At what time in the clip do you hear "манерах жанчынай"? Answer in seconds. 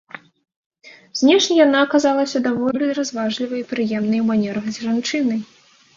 4.31-5.39